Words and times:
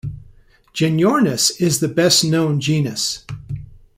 "Genyornis" 0.73 1.51
is 1.61 1.79
the 1.79 1.87
best 1.87 2.23
known 2.25 2.59
genus. 2.59 3.23